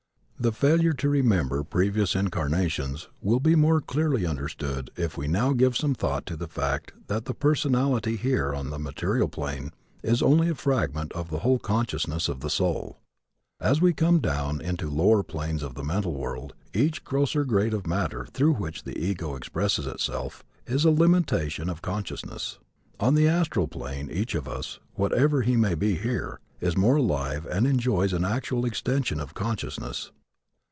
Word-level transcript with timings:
The 0.43 0.51
failure 0.51 0.93
to 0.93 1.07
remember 1.07 1.63
previous 1.63 2.15
incarnations 2.15 3.07
will 3.21 3.39
be 3.39 3.53
more 3.55 3.79
clearly 3.79 4.25
understood 4.25 4.89
if 4.95 5.15
we 5.15 5.27
now 5.27 5.53
give 5.53 5.77
some 5.77 5.93
thought 5.93 6.25
to 6.25 6.35
the 6.35 6.47
fact 6.47 6.93
that 7.05 7.25
the 7.25 7.35
personality 7.35 8.15
here 8.15 8.51
on 8.51 8.71
the 8.71 8.79
material 8.79 9.27
plane 9.29 9.71
is 10.01 10.23
only 10.23 10.49
a 10.49 10.55
fragment 10.55 11.13
of 11.13 11.29
the 11.29 11.41
whole 11.45 11.59
consciousness 11.59 12.27
of 12.27 12.39
the 12.39 12.49
soul. 12.49 12.97
As 13.59 13.81
we 13.81 13.93
come 13.93 14.17
down 14.19 14.61
into 14.61 14.89
lower 14.89 15.21
planes 15.21 15.61
from 15.61 15.73
the 15.73 15.83
mental 15.83 16.15
world 16.15 16.55
each 16.73 17.03
grosser 17.03 17.45
grade 17.45 17.75
of 17.75 17.85
matter 17.85 18.25
through 18.25 18.53
which 18.55 18.83
the 18.83 18.97
ego 18.97 19.35
expresses 19.35 19.85
itself 19.85 20.43
is 20.65 20.85
a 20.85 20.89
limitation 20.89 21.69
of 21.69 21.83
consciousness. 21.83 22.57
On 22.99 23.13
the 23.13 23.27
astral 23.27 23.67
plane 23.67 24.09
each 24.09 24.33
of 24.33 24.47
us, 24.47 24.79
whatever 24.95 25.43
he 25.43 25.55
may 25.55 25.75
be 25.75 25.97
here, 25.97 26.39
is 26.59 26.75
more 26.75 26.95
alive 26.95 27.45
and 27.45 27.67
enjoys 27.67 28.11
an 28.11 28.25
actual 28.25 28.65
extension 28.65 29.19
of 29.19 29.35
consciousness. 29.35 30.09